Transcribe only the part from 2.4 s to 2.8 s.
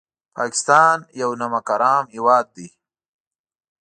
دی